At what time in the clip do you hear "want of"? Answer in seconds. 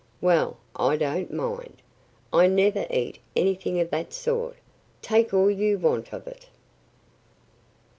5.77-6.25